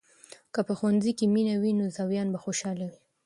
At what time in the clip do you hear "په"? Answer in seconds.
0.67-0.73